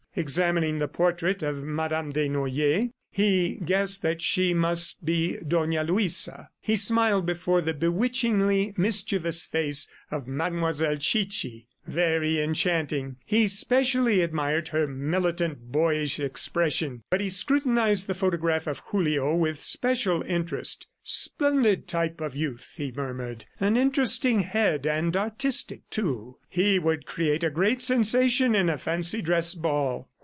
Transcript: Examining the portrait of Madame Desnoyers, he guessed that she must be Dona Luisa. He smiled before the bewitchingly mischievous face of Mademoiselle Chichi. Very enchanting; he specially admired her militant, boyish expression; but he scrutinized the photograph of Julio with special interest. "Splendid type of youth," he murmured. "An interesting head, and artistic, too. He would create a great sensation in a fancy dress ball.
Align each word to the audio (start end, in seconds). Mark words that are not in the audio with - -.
Examining 0.13 0.79
the 0.79 0.89
portrait 0.89 1.41
of 1.41 1.63
Madame 1.63 2.11
Desnoyers, 2.11 2.89
he 3.09 3.57
guessed 3.63 4.01
that 4.01 4.21
she 4.21 4.53
must 4.53 5.05
be 5.05 5.37
Dona 5.47 5.85
Luisa. 5.85 6.49
He 6.59 6.75
smiled 6.75 7.25
before 7.25 7.61
the 7.61 7.73
bewitchingly 7.73 8.73
mischievous 8.75 9.45
face 9.45 9.87
of 10.11 10.27
Mademoiselle 10.27 10.97
Chichi. 10.97 11.69
Very 11.87 12.39
enchanting; 12.41 13.15
he 13.25 13.47
specially 13.47 14.21
admired 14.21 14.67
her 14.67 14.85
militant, 14.85 15.71
boyish 15.71 16.19
expression; 16.19 17.01
but 17.09 17.21
he 17.21 17.29
scrutinized 17.29 18.05
the 18.05 18.13
photograph 18.13 18.67
of 18.67 18.79
Julio 18.91 19.33
with 19.33 19.63
special 19.63 20.21
interest. 20.23 20.85
"Splendid 21.03 21.87
type 21.87 22.21
of 22.21 22.35
youth," 22.35 22.75
he 22.77 22.93
murmured. 22.95 23.45
"An 23.59 23.75
interesting 23.75 24.41
head, 24.41 24.85
and 24.85 25.17
artistic, 25.17 25.89
too. 25.89 26.37
He 26.47 26.77
would 26.77 27.07
create 27.07 27.43
a 27.43 27.49
great 27.49 27.81
sensation 27.81 28.53
in 28.53 28.69
a 28.69 28.77
fancy 28.77 29.23
dress 29.23 29.55
ball. 29.55 30.07